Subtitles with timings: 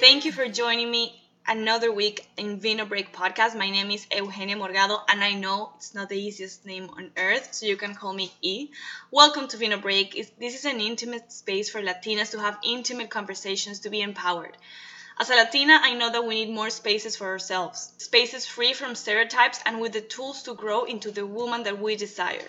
[0.00, 3.56] Thank you for joining me another week in Vino Break podcast.
[3.56, 7.54] My name is Eugenia Morgado, and I know it's not the easiest name on earth,
[7.54, 8.70] so you can call me E.
[9.12, 10.14] Welcome to Vino Break.
[10.40, 14.56] This is an intimate space for Latinas to have intimate conversations to be empowered.
[15.20, 18.94] As a Latina, I know that we need more spaces for ourselves, spaces free from
[18.94, 22.48] stereotypes and with the tools to grow into the woman that we desire.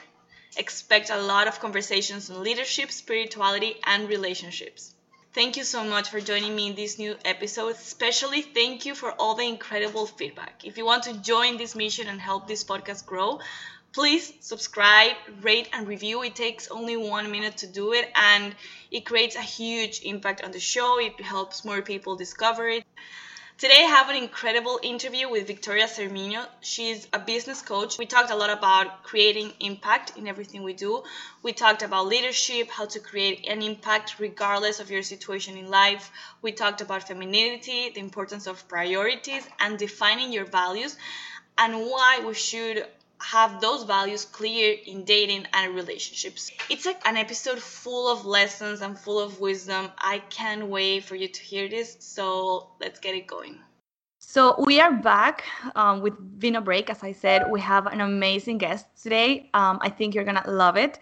[0.56, 4.94] Expect a lot of conversations on leadership, spirituality, and relationships.
[5.34, 7.76] Thank you so much for joining me in this new episode.
[7.76, 10.64] Especially thank you for all the incredible feedback.
[10.64, 13.42] If you want to join this mission and help this podcast grow,
[13.94, 16.24] please subscribe, rate, and review.
[16.24, 18.56] It takes only one minute to do it, and
[18.90, 21.00] it creates a huge impact on the show.
[21.00, 22.84] It helps more people discover it.
[23.58, 26.48] Today, I have an incredible interview with Victoria Cerminio.
[26.62, 28.00] She's a business coach.
[28.00, 31.04] We talked a lot about creating impact in everything we do.
[31.44, 36.10] We talked about leadership, how to create an impact regardless of your situation in life.
[36.42, 40.98] We talked about femininity, the importance of priorities, and defining your values,
[41.56, 42.88] and why we should
[43.22, 46.52] have those values clear in dating and relationships.
[46.70, 49.90] It's like an episode full of lessons and full of wisdom.
[49.98, 51.98] I can't wait for you to hear this.
[52.00, 53.60] So let's get it going.
[54.20, 55.44] So we are back
[55.76, 56.90] um, with Vino Break.
[56.90, 59.50] As I said, we have an amazing guest today.
[59.54, 61.00] Um, I think you're gonna love it.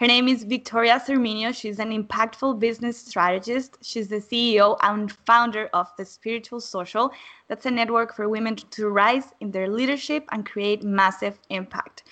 [0.00, 1.54] Her name is Victoria Cerminio.
[1.54, 3.76] She's an impactful business strategist.
[3.82, 7.12] She's the CEO and founder of The Spiritual Social.
[7.48, 12.04] That's a network for women to rise in their leadership and create massive impact.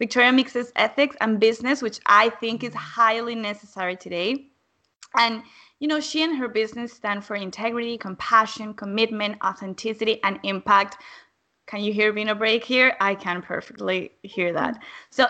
[0.00, 4.48] Victoria mixes ethics and business, which I think is highly necessary today.
[5.16, 5.44] And
[5.78, 10.96] you know, she and her business stand for integrity, compassion, commitment, authenticity, and impact.
[11.66, 12.96] Can you hear me in a Break here?
[13.00, 14.82] I can perfectly hear that.
[15.10, 15.26] So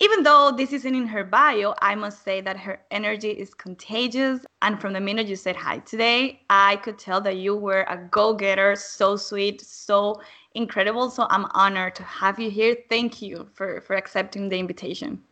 [0.00, 4.44] even though this isn't in her bio, I must say that her energy is contagious.
[4.62, 7.96] And from the minute you said hi today, I could tell that you were a
[8.10, 10.20] go getter, so sweet, so
[10.54, 11.10] incredible.
[11.10, 12.76] So I'm honored to have you here.
[12.88, 15.22] Thank you for, for accepting the invitation.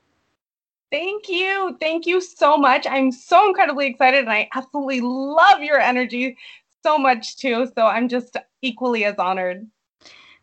[0.92, 1.76] Thank you.
[1.81, 2.87] Thank you so much.
[2.87, 6.37] I'm so incredibly excited and I absolutely love your energy
[6.82, 7.66] so much too.
[7.75, 9.66] So I'm just equally as honored.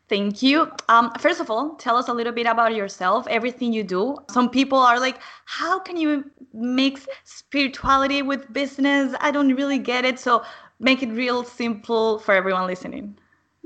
[0.09, 0.71] Thank you.
[0.89, 4.17] Um, first of all, tell us a little bit about yourself, everything you do.
[4.31, 9.15] Some people are like, how can you mix spirituality with business?
[9.21, 10.19] I don't really get it.
[10.19, 10.43] So
[10.79, 13.18] make it real simple for everyone listening.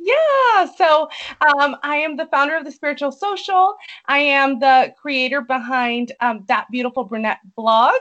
[0.06, 1.08] Yeah, so
[1.40, 3.76] um, I am the founder of the Spiritual Social.
[4.08, 7.94] I am the creator behind um, that beautiful brunette blog.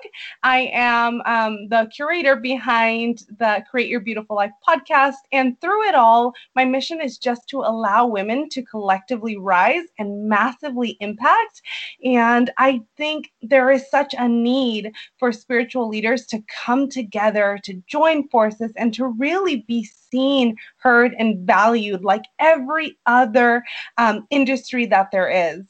[0.43, 5.15] I am um, the curator behind the Create Your Beautiful Life podcast.
[5.31, 10.29] And through it all, my mission is just to allow women to collectively rise and
[10.29, 11.63] massively impact.
[12.05, 14.91] And I think there is such a need
[15.21, 21.15] for spiritual leaders to come together, to join forces, and to really be seen, heard,
[21.19, 23.65] and valued like every other
[23.99, 25.63] um, industry that there is.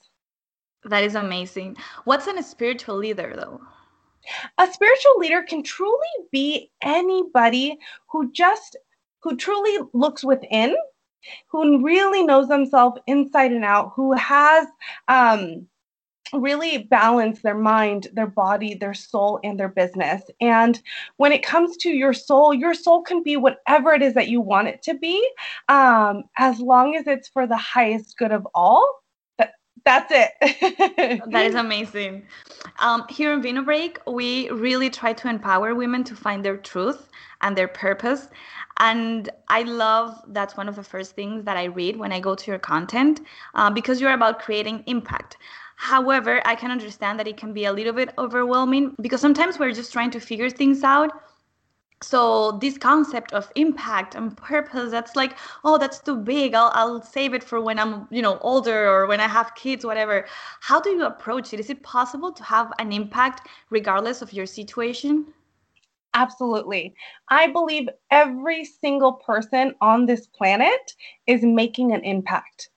[0.85, 1.77] That is amazing.
[2.05, 3.61] What's in a spiritual leader, though?
[4.59, 7.79] A spiritual leader can truly be anybody
[8.11, 8.77] who just
[9.23, 10.75] who truly looks within,
[11.49, 14.67] who really knows themselves inside and out, who has
[15.07, 15.67] um,
[16.33, 20.23] really balance their mind, their body, their soul, and their business.
[20.41, 20.81] And
[21.17, 24.41] when it comes to your soul, your soul can be whatever it is that you
[24.41, 25.27] want it to be,
[25.69, 28.87] um, as long as it's for the highest good of all.
[29.85, 31.23] that's it.
[31.31, 32.25] that is amazing.
[32.79, 37.09] Um, here in Vino Break, we really try to empower women to find their truth
[37.43, 38.29] and their purpose.
[38.79, 42.35] And I love that's one of the first things that I read when I go
[42.35, 43.21] to your content
[43.55, 45.37] uh, because you're about creating impact.
[45.83, 49.73] However, I can understand that it can be a little bit overwhelming because sometimes we're
[49.73, 51.11] just trying to figure things out.
[52.01, 56.55] So this concept of impact and purpose, that's like, oh, that's too big.
[56.55, 59.85] I'll, I'll save it for when I'm, you know, older or when I have kids,
[59.85, 60.27] whatever.
[60.61, 61.59] How do you approach it?
[61.59, 65.35] Is it possible to have an impact regardless of your situation?
[66.15, 66.95] Absolutely.
[67.31, 70.95] I believe every single person on this planet
[71.27, 72.69] is making an impact.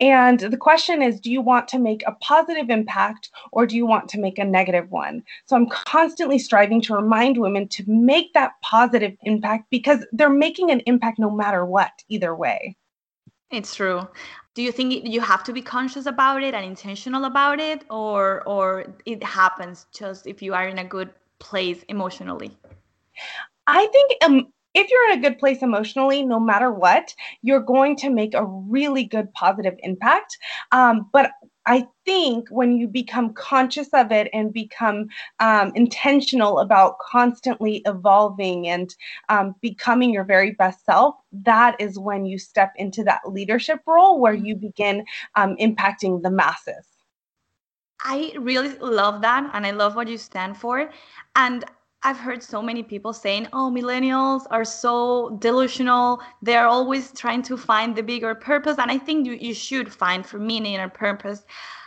[0.00, 3.84] And the question is do you want to make a positive impact or do you
[3.84, 5.22] want to make a negative one?
[5.44, 10.70] So I'm constantly striving to remind women to make that positive impact because they're making
[10.70, 12.74] an impact no matter what, either way.
[13.50, 14.06] It's true.
[14.54, 18.42] Do you think you have to be conscious about it and intentional about it or
[18.46, 22.56] or it happens just if you are in a good place emotionally?
[23.66, 27.96] I think um, if you're in a good place emotionally, no matter what, you're going
[27.96, 30.36] to make a really good positive impact.
[30.72, 31.32] Um, but
[31.66, 38.68] I think when you become conscious of it and become um, intentional about constantly evolving
[38.68, 38.94] and
[39.28, 44.18] um, becoming your very best self, that is when you step into that leadership role
[44.18, 45.04] where you begin
[45.34, 46.86] um, impacting the masses.
[48.00, 50.90] I really love that and I love what you stand for.
[51.36, 51.64] And
[52.04, 56.20] I've heard so many people saying, oh, millennials are so delusional.
[56.42, 58.78] They're always trying to find the bigger purpose.
[58.78, 61.44] And I think you, you should find for meaning and purpose.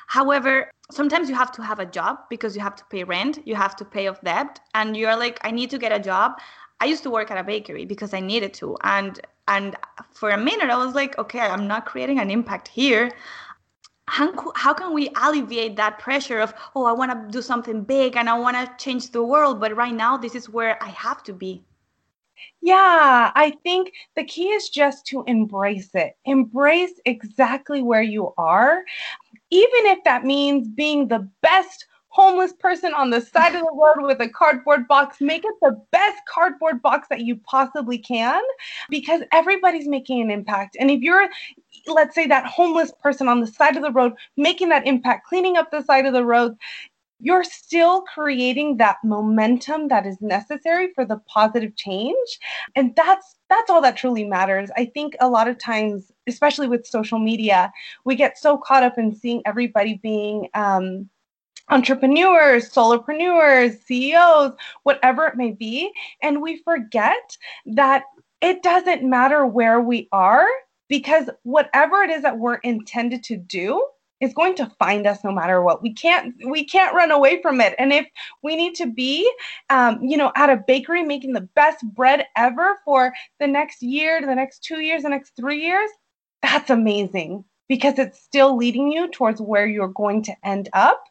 [0.07, 3.55] However, sometimes you have to have a job because you have to pay rent, you
[3.55, 6.33] have to pay off debt, and you're like, I need to get a job.
[6.81, 8.75] I used to work at a bakery because I needed to.
[8.83, 9.75] And and
[10.13, 13.11] for a minute I was like, okay, I'm not creating an impact here
[14.07, 18.17] how, how can we alleviate that pressure of oh i want to do something big
[18.17, 21.23] and i want to change the world but right now this is where i have
[21.23, 21.63] to be?
[22.61, 26.17] Yeah i think the key is just to embrace it.
[26.25, 28.83] Embrace exactly where you are.
[29.49, 34.05] Even if that means being the best homeless person on the side of the road
[34.05, 38.41] with a cardboard box, make it the best cardboard box that you possibly can
[38.89, 40.75] because everybody's making an impact.
[40.77, 41.29] And if you're,
[41.87, 45.55] let's say, that homeless person on the side of the road making that impact, cleaning
[45.55, 46.57] up the side of the road,
[47.21, 52.39] you're still creating that momentum that is necessary for the positive change.
[52.75, 54.69] And that's that's all that truly matters.
[54.75, 57.71] I think a lot of times especially with social media
[58.05, 61.09] we get so caught up in seeing everybody being um,
[61.71, 64.53] entrepreneurs, solopreneurs, CEOs,
[64.83, 65.91] whatever it may be.
[66.21, 68.03] And we forget that
[68.41, 70.47] it doesn't matter where we are
[70.89, 73.85] because whatever it is that we're intended to do
[74.19, 75.81] is going to find us no matter what.
[75.81, 77.73] We can't we can't run away from it.
[77.79, 78.07] And if
[78.43, 79.29] we need to be
[79.69, 84.21] um, you know at a bakery making the best bread ever for the next year
[84.21, 85.89] the next two years the next three years
[86.41, 91.03] that's amazing because it's still leading you towards where you're going to end up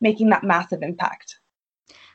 [0.00, 1.38] making that massive impact.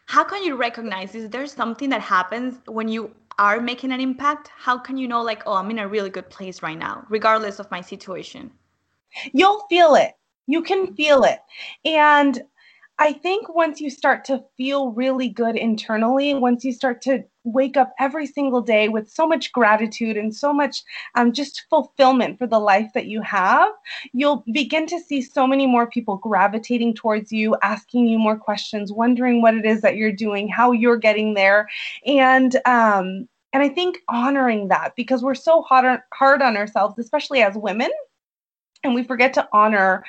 [0.06, 4.50] How can you recognize is there something that happens when you are making an impact?
[4.56, 7.60] How can you know, like, oh, I'm in a really good place right now, regardless
[7.60, 8.52] of my situation?
[9.32, 10.14] You'll feel it.
[10.48, 11.40] You can feel it.
[11.86, 12.44] And
[13.04, 17.76] I think once you start to feel really good internally, once you start to wake
[17.76, 20.82] up every single day with so much gratitude and so much
[21.16, 23.68] um, just fulfillment for the life that you have,
[24.14, 28.94] you'll begin to see so many more people gravitating towards you, asking you more questions,
[28.94, 31.68] wondering what it is that you're doing, how you're getting there.
[32.06, 37.42] And, um, and I think honoring that because we're so hard hard on ourselves, especially
[37.42, 37.92] as women,
[38.86, 40.06] and we forget to honor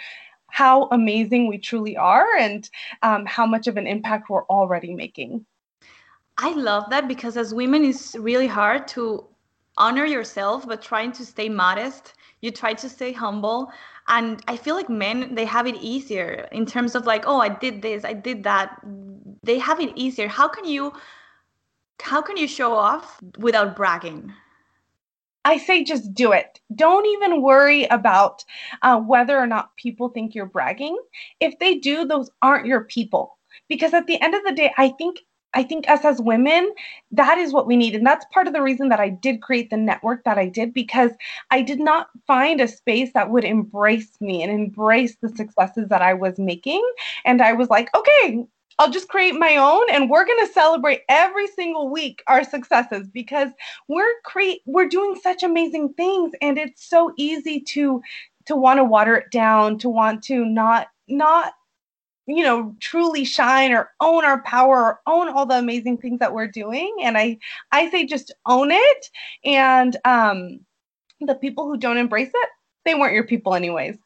[0.55, 2.71] how amazing we truly are and
[3.03, 5.45] um, how much of an impact we're already making.
[6.39, 9.27] I love that because as women, it's really hard to
[9.77, 12.15] honor yourself, but trying to stay modest.
[12.41, 13.73] You try to stay humble.
[14.07, 17.49] And I feel like men, they have it easier in terms of like, oh, I
[17.49, 18.79] did this, I did that.
[19.43, 20.29] They have it easier.
[20.29, 20.93] How can you
[22.01, 24.33] how can you show off without bragging?
[25.45, 26.61] I say just do it.
[26.75, 28.45] Don't even worry about
[28.83, 30.97] uh, whether or not people think you're bragging.
[31.41, 33.39] If they do, those aren't your people.
[33.69, 35.19] Because at the end of the day, I think
[35.55, 36.75] I think us as women,
[37.13, 37.95] that is what we need.
[37.95, 40.75] And that's part of the reason that I did create the network that I did
[40.75, 41.13] because
[41.51, 46.03] I did not find a space that would embrace me and embrace the successes that
[46.03, 46.83] I was making.
[47.25, 48.45] And I was like, okay,
[48.79, 53.09] I'll just create my own and we're going to celebrate every single week our successes
[53.09, 53.51] because
[53.89, 58.03] we're create we're doing such amazing things and it's so easy to
[58.47, 61.55] to want to water it down, to want to not not
[62.27, 66.33] you know truly shine or own our power or own all the amazing things that
[66.33, 66.97] we're doing.
[67.03, 67.39] And i
[67.73, 69.11] i say just own it.
[69.45, 70.61] And um
[71.21, 72.49] the people who don't embrace it
[72.85, 73.97] they weren't your people anyways.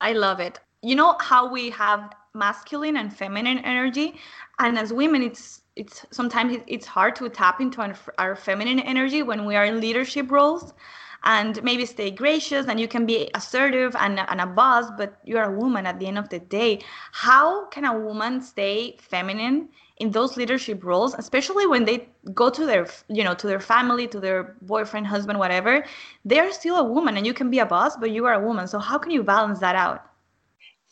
[0.00, 0.60] I love it.
[0.82, 4.16] You know how we have masculine and feminine energy.
[4.58, 7.80] And as women it's it's sometimes it's hard to tap into
[8.18, 10.72] our, feminine energy when we are in leadership roles
[11.24, 15.42] and maybe stay gracious and you can be assertive and, and a boss but you're
[15.42, 16.80] a woman at the end of the day.
[17.10, 22.66] How can a woman stay feminine in those leadership roles especially when they go to
[22.66, 25.84] their you know to their family to their boyfriend husband whatever?
[26.24, 28.66] They're still a woman and you can be a boss but you are a woman.
[28.68, 30.13] So how can you balance that out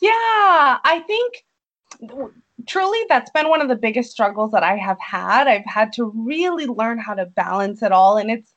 [0.03, 1.45] yeah, I think
[2.67, 5.47] truly that's been one of the biggest struggles that I have had.
[5.47, 8.53] I've had to really learn how to balance it all and it's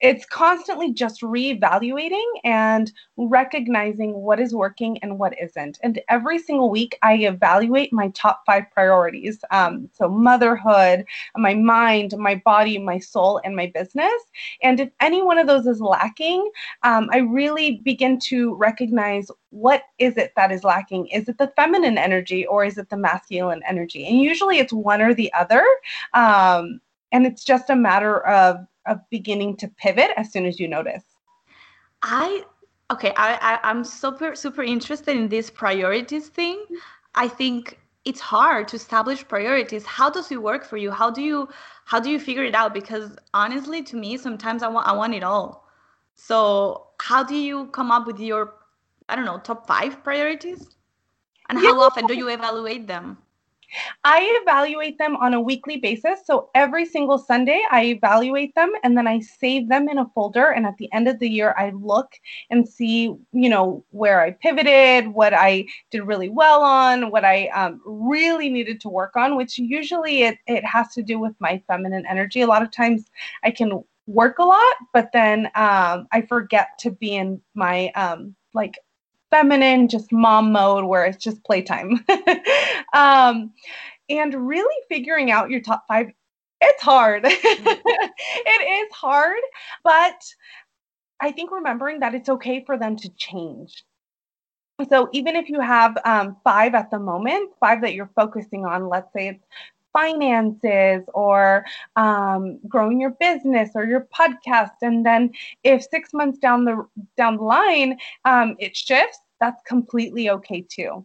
[0.00, 5.78] it's constantly just reevaluating and recognizing what is working and what isn't.
[5.82, 9.38] And every single week, I evaluate my top five priorities.
[9.50, 11.04] Um, so, motherhood,
[11.36, 14.22] my mind, my body, my soul, and my business.
[14.62, 16.50] And if any one of those is lacking,
[16.82, 21.08] um, I really begin to recognize what is it that is lacking?
[21.08, 24.06] Is it the feminine energy or is it the masculine energy?
[24.06, 25.64] And usually it's one or the other.
[26.14, 26.80] Um,
[27.12, 31.04] and it's just a matter of of beginning to pivot as soon as you notice?
[32.02, 32.44] I
[32.90, 36.64] okay, I, I am super super interested in this priorities thing.
[37.14, 39.84] I think it's hard to establish priorities.
[39.84, 40.90] How does it work for you?
[40.90, 41.48] How do you
[41.84, 42.72] how do you figure it out?
[42.72, 45.68] Because honestly, to me, sometimes I want I want it all.
[46.14, 48.54] So how do you come up with your
[49.08, 50.76] I don't know top five priorities?
[51.48, 51.84] And how yeah.
[51.86, 53.18] often do you evaluate them?
[54.04, 56.20] I evaluate them on a weekly basis.
[56.24, 60.50] So every single Sunday, I evaluate them and then I save them in a folder.
[60.50, 62.12] And at the end of the year, I look
[62.50, 67.48] and see, you know, where I pivoted, what I did really well on, what I
[67.48, 71.62] um, really needed to work on, which usually it, it has to do with my
[71.66, 72.40] feminine energy.
[72.40, 73.06] A lot of times
[73.44, 78.34] I can work a lot, but then um, I forget to be in my um,
[78.54, 78.78] like
[79.30, 82.04] feminine, just mom mode where it's just playtime.
[82.92, 83.52] um,
[84.08, 86.10] and really figuring out your top five,
[86.60, 87.22] it's hard.
[87.24, 89.40] it is hard,
[89.84, 90.22] but
[91.20, 93.84] I think remembering that it's okay for them to change.
[94.88, 98.88] So even if you have um, five at the moment, five that you're focusing on,
[98.88, 99.44] let's say it's
[99.92, 101.64] finances or
[101.96, 104.70] um, growing your business or your podcast.
[104.82, 105.30] And then
[105.64, 111.04] if six months down the down the line um, it shifts that's completely okay too.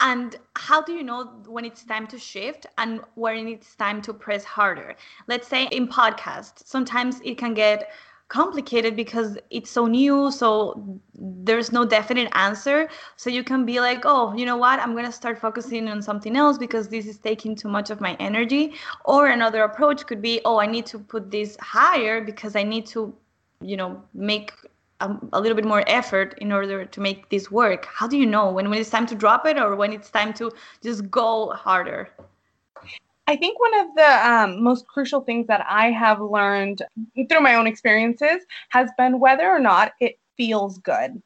[0.00, 4.12] And how do you know when it's time to shift and when it's time to
[4.12, 4.96] press harder?
[5.28, 7.90] Let's say in podcast sometimes it can get
[8.32, 10.52] complicated because it's so new so
[11.14, 12.88] there's no definite answer.
[13.16, 14.80] So you can be like oh you know what?
[14.80, 18.00] I'm going to start focusing on something else because this is taking too much of
[18.00, 18.72] my energy.
[19.04, 22.86] Or another approach could be oh i need to put this higher because i need
[22.94, 23.00] to
[23.60, 24.52] you know make
[25.00, 27.86] a, a little bit more effort in order to make this work.
[27.98, 28.50] How do you know?
[28.50, 30.50] When, when it's time to drop it or when it's time to
[30.82, 32.08] just go harder
[33.26, 36.82] I think one of the um, most crucial things that I have learned
[37.28, 41.22] through my own experiences has been whether or not it feels good.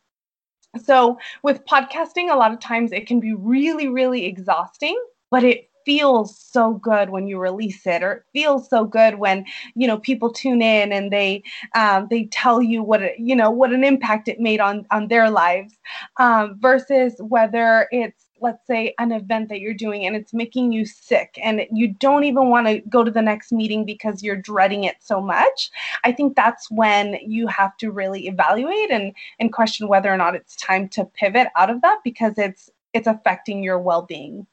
[0.82, 5.70] So, with podcasting, a lot of times it can be really, really exhausting, but it
[5.86, 9.44] feels so good when you release it or it feels so good when
[9.76, 11.40] you know people tune in and they
[11.76, 15.06] um, they tell you what it, you know what an impact it made on on
[15.06, 15.78] their lives
[16.18, 20.84] um, versus whether it's let's say an event that you're doing and it's making you
[20.84, 24.84] sick and you don't even want to go to the next meeting because you're dreading
[24.84, 25.70] it so much
[26.04, 30.34] i think that's when you have to really evaluate and and question whether or not
[30.34, 34.46] it's time to pivot out of that because it's it's affecting your well-being.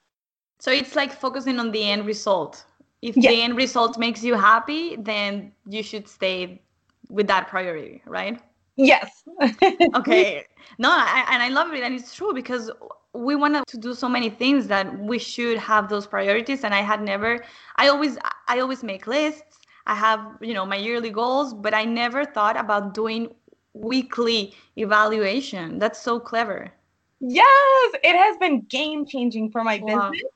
[0.60, 2.66] So it's like focusing on the end result.
[3.02, 6.62] If the end result makes you happy then you should stay
[7.10, 8.40] with that priority right
[8.76, 9.24] yes.
[9.96, 10.46] Okay.
[10.80, 12.72] No I, and i love it and it's true because
[13.14, 16.82] we want to do so many things that we should have those priorities and i
[16.82, 17.44] had never
[17.76, 19.60] i always i always make lists.
[19.86, 23.30] I have you know my yearly goals but i never thought about doing
[23.76, 25.80] weekly evaluation.
[25.80, 26.72] That's so clever.
[27.20, 30.10] Yes it has been game changing for my wow.
[30.10, 30.32] business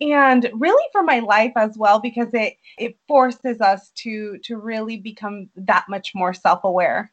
[0.00, 4.96] and really for my life as well because it it forces us to to really
[4.96, 7.12] become that much more self-aware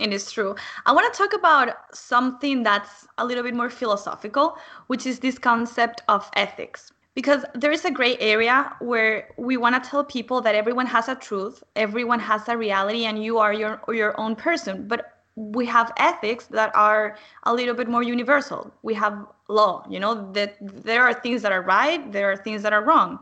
[0.00, 0.54] it is true.
[0.86, 5.38] I want to talk about something that's a little bit more philosophical, which is this
[5.38, 6.92] concept of ethics.
[7.14, 11.08] Because there is a gray area where we want to tell people that everyone has
[11.08, 14.86] a truth, everyone has a reality, and you are your, your own person.
[14.86, 18.72] But we have ethics that are a little bit more universal.
[18.82, 22.62] We have law, you know, that there are things that are right, there are things
[22.62, 23.18] that are wrong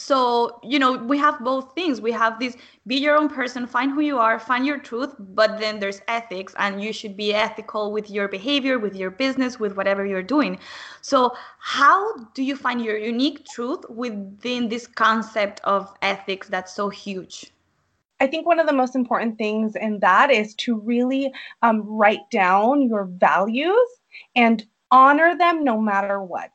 [0.00, 2.00] so you know we have both things.
[2.00, 5.60] We have this be your own person find who you are find your truth but
[5.60, 9.76] then there's ethics and you should be ethical with your behavior with your business with
[9.76, 10.58] whatever you're doing.
[11.02, 16.88] So how do you find your unique truth within this concept of ethics that's so
[16.88, 17.52] huge?
[18.20, 22.30] I think one of the most important things in that is to really um, write
[22.30, 23.88] down your values
[24.36, 26.50] and honor them no matter what.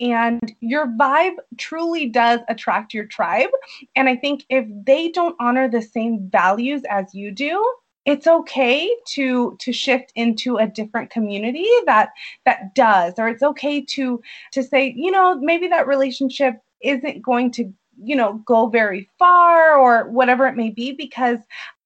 [0.00, 3.50] And your vibe truly does attract your tribe.
[3.94, 7.64] And I think if they don't honor the same values as you do,
[8.06, 12.10] it's okay to to shift into a different community that
[12.44, 17.50] that does or it's okay to to say you know maybe that relationship isn't going
[17.50, 21.38] to you know go very far or whatever it may be because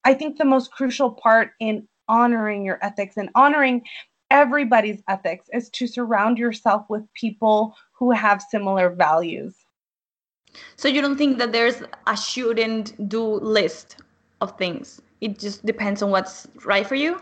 [0.05, 3.83] I think the most crucial part in honoring your ethics and honoring
[4.31, 9.53] everybody's ethics is to surround yourself with people who have similar values.
[10.77, 13.97] So you don't think that there's a shouldn't do list
[14.39, 15.01] of things?
[15.19, 17.21] It just depends on what's right for you?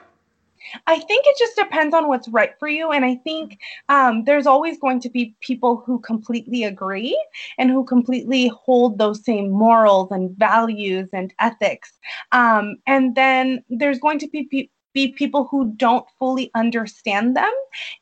[0.87, 2.91] I think it just depends on what's right for you.
[2.91, 7.19] And I think um, there's always going to be people who completely agree
[7.57, 11.93] and who completely hold those same morals and values and ethics.
[12.33, 17.53] Um, and then there's going to be people be people who don't fully understand them.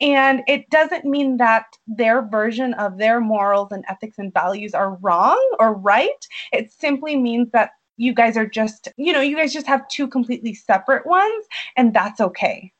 [0.01, 4.95] And it doesn't mean that their version of their morals and ethics and values are
[4.95, 6.27] wrong or right.
[6.51, 10.07] It simply means that you guys are just, you know, you guys just have two
[10.07, 12.71] completely separate ones, and that's okay.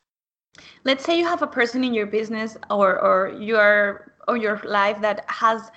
[0.83, 5.01] Let's say you have a person in your business or or your or your life
[5.01, 5.71] that has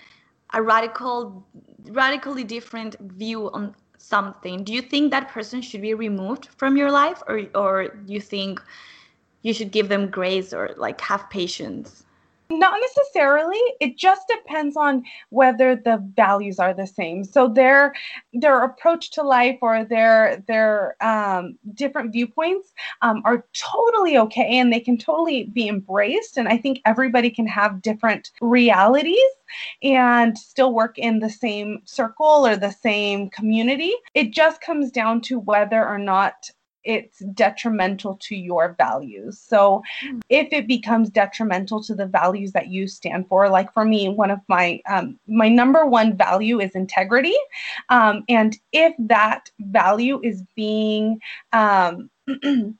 [0.53, 1.47] a radical
[1.91, 3.75] radically different view on
[4.11, 4.65] something.
[4.65, 8.21] Do you think that person should be removed from your life or or do you
[8.21, 8.63] think
[9.43, 12.05] you should give them grace or like have patience?
[12.51, 13.61] Not necessarily.
[13.81, 17.23] It just depends on whether the values are the same.
[17.23, 17.95] So their
[18.33, 24.73] their approach to life or their their um, different viewpoints um, are totally okay, and
[24.73, 26.37] they can totally be embraced.
[26.37, 29.17] And I think everybody can have different realities
[29.83, 33.93] and still work in the same circle or the same community.
[34.15, 36.51] It just comes down to whether or not
[36.85, 39.39] it's detrimental to your values.
[39.39, 39.83] So
[40.29, 44.31] if it becomes detrimental to the values that you stand for, like for me, one
[44.31, 47.37] of my um, my number one value is integrity,
[47.89, 51.21] um, and if that value is being
[51.53, 52.11] um,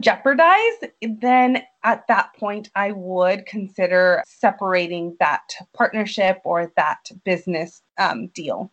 [0.00, 8.28] jeopardized, then at that point I would consider separating that partnership or that business um,
[8.28, 8.70] deal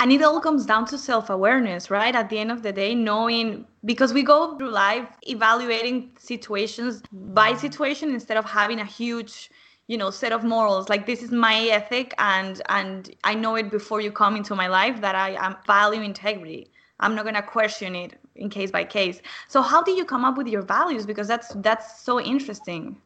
[0.00, 2.14] and it all comes down to self-awareness right?
[2.16, 7.54] At the end of the day knowing because we go through life evaluating situations by
[7.54, 9.50] situation instead of having a huge
[9.86, 10.88] you know set of morals.
[10.88, 14.68] Like this is my ethic and and i know it before you come into my
[14.68, 16.70] life that i am value integrity.
[17.00, 19.22] I'm not going to question it in case by case.
[19.48, 21.06] So how do you come up with your values?
[21.06, 22.96] Because that's that's so interesting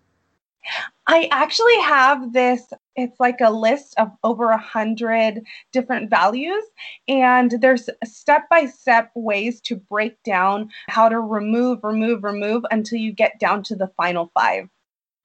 [1.06, 6.64] I actually have this, it's like a list of over a hundred different values.
[7.08, 12.98] And there's step by step ways to break down how to remove, remove, remove until
[12.98, 14.68] you get down to the final five.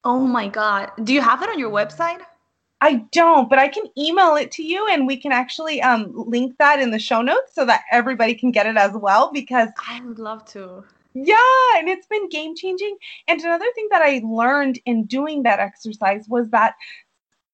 [0.04, 0.91] Oh my God.
[1.04, 2.21] Do you have it on your website?
[2.82, 6.56] I don't, but I can email it to you and we can actually um, link
[6.60, 10.02] that in the show notes so that everybody can get it as well because I
[10.02, 10.86] would love to.
[11.25, 12.97] Yeah, and it's been game changing.
[13.27, 16.75] And another thing that I learned in doing that exercise was that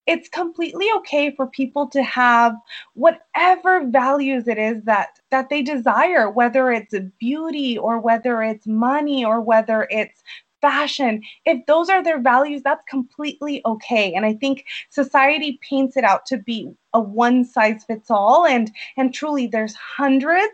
[0.08, 2.56] it's completely okay for people to have
[2.93, 9.25] whatever values it is that that they desire whether it's beauty or whether it's money
[9.25, 10.23] or whether it's
[10.62, 11.21] fashion.
[11.45, 14.13] If those are their values that's completely okay.
[14.15, 18.71] And i think society paints it out to be a one size fits all and
[18.97, 20.54] and truly there's hundreds.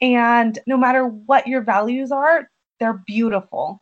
[0.00, 2.48] And no matter what your values are
[2.82, 3.80] they're beautiful.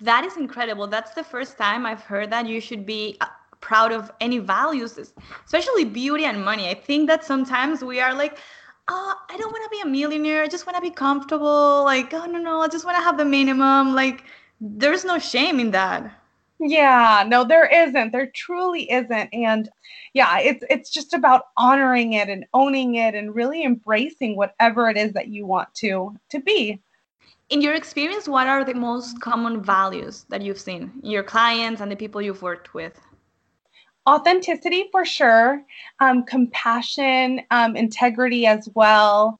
[0.00, 0.88] That is incredible.
[0.88, 3.26] That's the first time I've heard that you should be uh,
[3.60, 4.98] proud of any values,
[5.46, 6.68] especially beauty and money.
[6.68, 8.38] I think that sometimes we are like,
[8.88, 10.42] oh, I don't want to be a millionaire.
[10.42, 11.84] I just want to be comfortable.
[11.84, 13.94] Like, oh, no, no, I just want to have the minimum.
[13.94, 14.24] Like,
[14.60, 16.12] there's no shame in that.
[16.58, 18.10] Yeah, no, there isn't.
[18.10, 19.28] There truly isn't.
[19.32, 19.70] And
[20.14, 24.96] yeah, it's it's just about honoring it and owning it and really embracing whatever it
[24.96, 26.82] is that you want to to be
[27.50, 31.80] in your experience, what are the most common values that you've seen in your clients
[31.80, 32.98] and the people you've worked with?
[34.08, 35.62] Authenticity for sure,
[35.98, 39.38] um, compassion, um, integrity as well.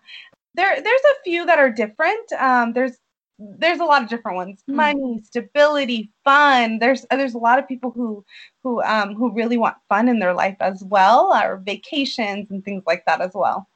[0.55, 2.31] There, there's a few that are different.
[2.33, 2.99] Um, there's
[3.41, 4.75] there's a lot of different ones mm.
[4.75, 8.23] money stability fun there's there's a lot of people who
[8.63, 12.83] who um who really want fun in their life as well or vacations and things
[12.87, 13.67] like that as well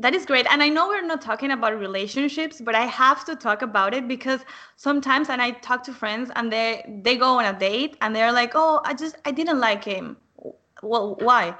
[0.00, 0.46] that is great.
[0.50, 4.08] And I know we're not talking about relationships, but I have to talk about it
[4.08, 4.40] because
[4.76, 8.32] sometimes and I talk to friends and they they go on a date and they're
[8.32, 10.16] like, "Oh, I just I didn't like him."
[10.82, 11.50] Well, why?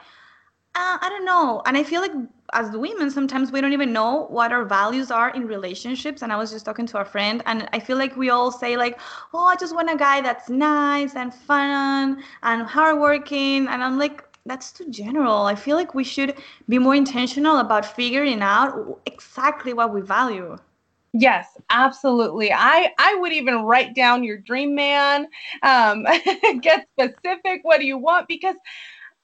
[0.74, 1.62] Uh, I don't know.
[1.66, 2.12] And I feel like
[2.52, 6.22] as women, sometimes we don't even know what our values are in relationships.
[6.22, 8.76] And I was just talking to a friend, and I feel like we all say
[8.76, 9.00] like,
[9.34, 14.24] "Oh, I just want a guy that's nice and fun and hardworking." And I'm like,
[14.50, 15.42] that's too general.
[15.42, 16.34] I feel like we should
[16.68, 20.56] be more intentional about figuring out exactly what we value.
[21.12, 22.52] Yes, absolutely.
[22.52, 25.28] I I would even write down your dream man.
[25.62, 26.04] Um,
[26.62, 27.60] get specific.
[27.62, 28.26] What do you want?
[28.26, 28.56] Because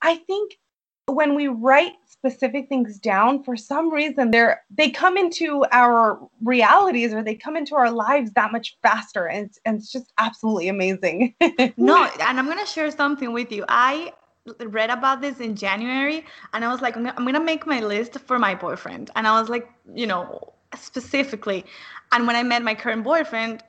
[0.00, 0.58] I think
[1.06, 7.12] when we write specific things down, for some reason they're they come into our realities
[7.12, 9.26] or they come into our lives that much faster.
[9.26, 11.34] And it's, and it's just absolutely amazing.
[11.76, 13.64] no, and I'm gonna share something with you.
[13.68, 14.12] I
[14.60, 18.38] read about this in January and I was like, I'm gonna make my list for
[18.38, 19.10] my boyfriend.
[19.16, 21.64] And I was like, you know, specifically.
[22.12, 23.62] And when I met my current boyfriend,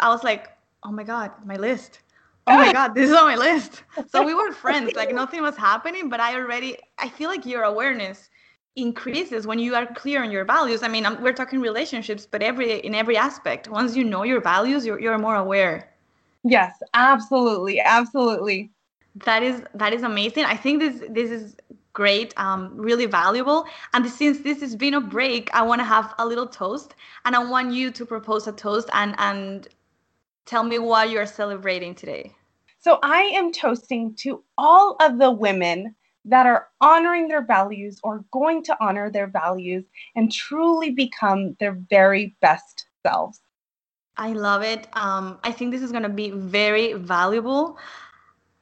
[0.00, 0.50] I was like,
[0.82, 2.00] oh my God, my list.
[2.46, 3.84] Oh my God, this is on my list.
[4.06, 7.62] So we were friends, like nothing was happening, but I already, I feel like your
[7.62, 8.28] awareness
[8.76, 10.82] increases when you are clear on your values.
[10.82, 13.68] I mean, I'm, we're talking relationships, but every in every aspect.
[13.68, 15.90] Once you know your values, you're you're more aware.
[16.42, 18.73] Yes, absolutely, absolutely.
[19.16, 20.44] That is that is amazing.
[20.44, 21.56] I think this this is
[21.92, 23.64] great, um, really valuable.
[23.92, 27.36] And since this has been a break, I want to have a little toast, and
[27.36, 29.68] I want you to propose a toast and and
[30.46, 32.32] tell me why you're celebrating today.
[32.80, 35.94] So I am toasting to all of the women
[36.26, 39.84] that are honoring their values or going to honor their values
[40.16, 43.40] and truly become their very best selves.
[44.16, 44.86] I love it.
[44.94, 47.78] Um, I think this is going to be very valuable.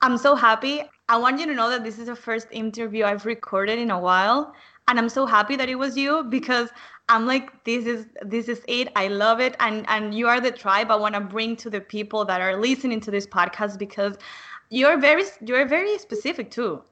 [0.03, 0.83] I'm so happy.
[1.09, 3.99] I want you to know that this is the first interview I've recorded in a
[3.99, 4.53] while.
[4.89, 6.71] And I'm so happy that it was you because
[7.09, 8.89] I'm like, this is this is it.
[8.97, 9.55] I love it.
[9.61, 12.57] And and you are the tribe I want to bring to the people that are
[12.57, 14.19] listening to this podcast because
[14.71, 16.83] you're very you're very specific too.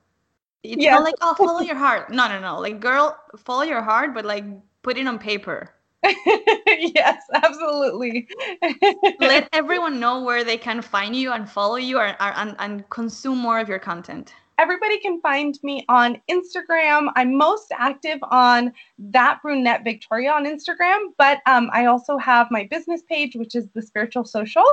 [0.62, 0.92] It's yeah.
[0.92, 2.10] not like, oh, follow your heart.
[2.10, 2.60] No, no, no.
[2.60, 4.44] Like, girl, follow your heart, but like,
[4.82, 5.74] put it on paper.
[6.94, 8.28] yes, absolutely.
[9.20, 12.88] Let everyone know where they can find you and follow you or, or, and, and
[12.90, 17.10] consume more of your content everybody can find me on Instagram.
[17.16, 22.64] I'm most active on that brunette Victoria on Instagram, but um, I also have my
[22.70, 24.66] business page, which is the Spiritual Social,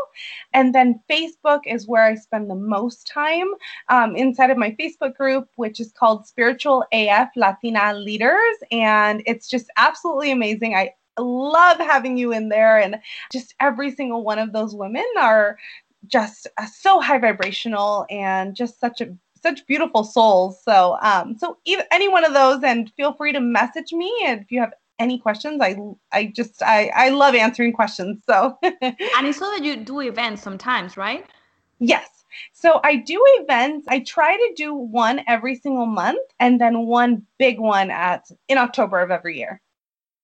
[0.54, 3.48] and then Facebook is where I spend the most time
[3.88, 9.48] um, inside of my Facebook group, which is called Spiritual AF Latina Leaders, and it's
[9.48, 10.76] just absolutely amazing.
[10.76, 12.97] I love having you in there, and
[13.32, 15.58] just every single one of those women are
[16.08, 20.62] just uh, so high vibrational and just such a such beautiful souls.
[20.63, 24.12] So, um, so either, any one of those, and feel free to message me.
[24.25, 25.77] And if you have any questions, I,
[26.12, 28.21] I just, I, I love answering questions.
[28.25, 31.25] So, and I saw that you do events sometimes, right?
[31.80, 32.10] Yes.
[32.53, 33.88] So I do events.
[33.89, 38.58] I try to do one every single month, and then one big one at in
[38.58, 39.62] October of every year.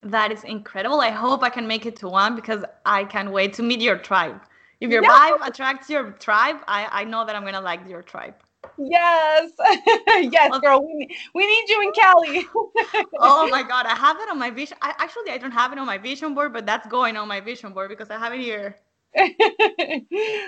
[0.03, 0.99] That is incredible.
[0.99, 3.97] I hope I can make it to one because I can't wait to meet your
[3.97, 4.41] tribe.
[4.81, 8.35] If your vibe attracts your tribe, I, I know that I'm gonna like your tribe.
[8.77, 9.51] Yes.
[10.07, 10.85] yes, well, girl.
[10.85, 12.45] We need, we need you in Cali.
[13.19, 13.85] oh my God.
[13.85, 14.77] I have it on my vision.
[14.81, 17.39] I actually I don't have it on my vision board, but that's going on my
[17.39, 18.75] vision board because I have it here.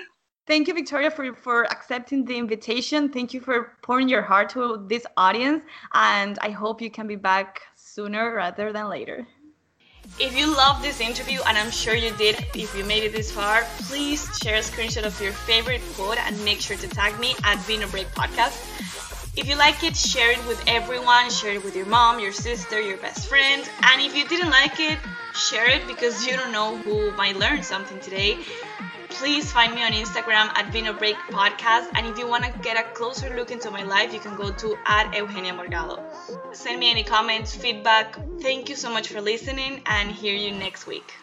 [0.46, 3.08] Thank you, Victoria, for, for accepting the invitation.
[3.08, 5.64] Thank you for pouring your heart to this audience.
[5.92, 9.26] And I hope you can be back sooner rather than later.
[10.18, 13.30] If you loved this interview, and I'm sure you did if you made it this
[13.30, 17.34] far, please share a screenshot of your favorite quote and make sure to tag me
[17.44, 18.56] at Vino Break Podcast.
[19.36, 21.28] If you like it, share it with everyone.
[21.28, 23.68] Share it with your mom, your sister, your best friend.
[23.82, 24.98] And if you didn't like it,
[25.34, 28.38] share it because you don't know who might learn something today
[29.18, 31.88] please find me on Instagram at Vino Break Podcast.
[31.94, 34.52] And if you want to get a closer look into my life, you can go
[34.52, 36.02] to at Eugenia Morgado.
[36.54, 38.18] Send me any comments, feedback.
[38.40, 41.14] Thank you so much for listening, and hear you next week.